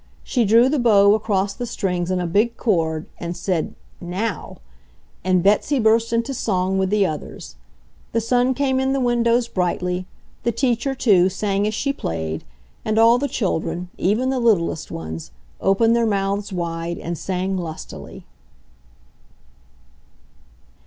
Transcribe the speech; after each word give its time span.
She 0.23 0.45
drew 0.45 0.67
the 0.67 0.79
bow 0.79 1.13
across 1.13 1.53
the 1.53 1.67
strings 1.67 2.09
in 2.09 2.19
a 2.19 2.25
big 2.25 2.57
chord, 2.57 3.05
and 3.19 3.37
said, 3.37 3.75
"NOW," 4.01 4.57
and 5.23 5.43
Betsy 5.43 5.77
burst 5.77 6.11
into 6.11 6.33
song 6.33 6.79
with 6.79 6.89
the 6.89 7.05
others. 7.05 7.55
The 8.11 8.19
sun 8.19 8.55
came 8.55 8.79
in 8.79 8.93
the 8.93 8.99
windows 8.99 9.47
brightly, 9.47 10.07
the 10.41 10.51
teacher, 10.51 10.95
too, 10.95 11.29
sang 11.29 11.67
as 11.67 11.75
she 11.75 11.93
played, 11.93 12.43
and 12.83 12.97
all 12.97 13.19
the 13.19 13.27
children, 13.27 13.91
even 13.95 14.31
the 14.31 14.39
littlest 14.39 14.89
ones, 14.89 15.29
opened 15.59 15.95
their 15.95 16.07
mouths 16.07 16.51
wide 16.51 16.97
and 16.97 17.15
sang 17.15 17.55
lustily. 17.55 18.25